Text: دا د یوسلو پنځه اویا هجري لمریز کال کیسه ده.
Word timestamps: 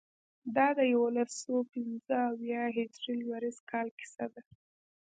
دا 0.55 0.67
د 0.77 0.79
یوسلو 0.93 1.59
پنځه 1.73 2.17
اویا 2.31 2.63
هجري 2.77 3.13
لمریز 3.19 3.57
کال 3.71 3.87
کیسه 3.99 4.25
ده. 4.33 4.41